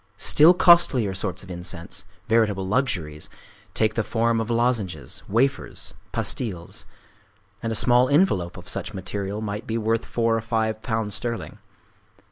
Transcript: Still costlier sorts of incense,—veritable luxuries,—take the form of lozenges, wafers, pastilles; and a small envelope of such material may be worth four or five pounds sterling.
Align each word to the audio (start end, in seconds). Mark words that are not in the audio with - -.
Still 0.17 0.55
costlier 0.55 1.13
sorts 1.13 1.43
of 1.43 1.51
incense,—veritable 1.51 2.67
luxuries,—take 2.67 3.93
the 3.93 4.03
form 4.03 4.41
of 4.41 4.49
lozenges, 4.49 5.21
wafers, 5.29 5.93
pastilles; 6.11 6.87
and 7.61 7.71
a 7.71 7.75
small 7.75 8.09
envelope 8.09 8.57
of 8.57 8.67
such 8.67 8.95
material 8.95 9.41
may 9.41 9.61
be 9.61 9.77
worth 9.77 10.05
four 10.07 10.35
or 10.35 10.41
five 10.41 10.81
pounds 10.81 11.13
sterling. 11.13 11.59